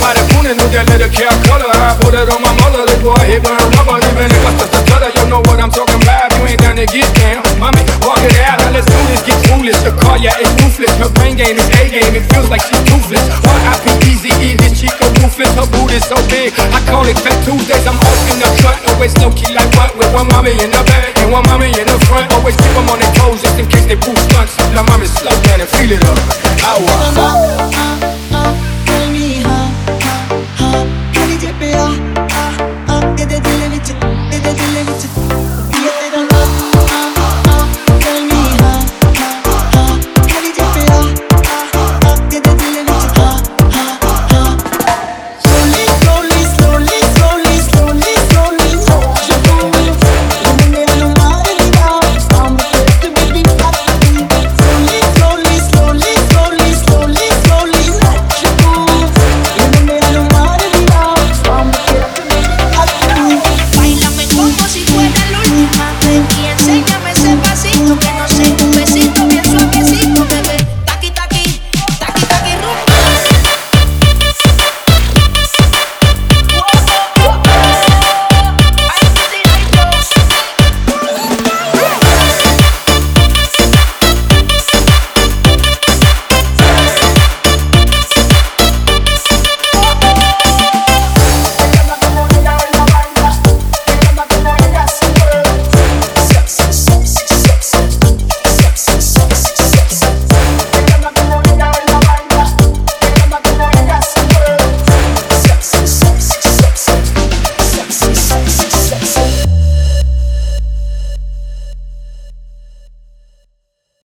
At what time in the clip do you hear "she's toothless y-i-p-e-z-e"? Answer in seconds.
12.62-14.48